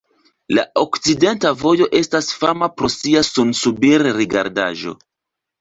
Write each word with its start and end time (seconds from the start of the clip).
La 0.57 0.61
okcidenta 0.83 1.51
vojo 1.59 1.87
estas 1.99 2.29
fama 2.39 2.71
pro 2.79 2.91
sia 2.95 3.23
sunsubir-rigardaĵo. 3.29 4.99